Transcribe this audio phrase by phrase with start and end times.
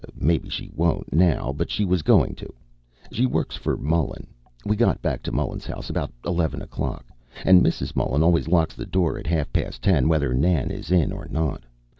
[0.19, 2.51] Maybe she won't now, but she was going to.
[3.11, 4.25] She works for Mullen.
[4.65, 7.05] We got back to Mullen's house about eleven o'clock,
[7.45, 7.95] and Mrs.
[7.95, 11.61] Mullen always locks the door at half past ten, whether Nan is in or not.